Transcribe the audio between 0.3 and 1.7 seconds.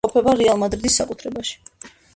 „რეალ მადრიდის“ საკუთრებაში.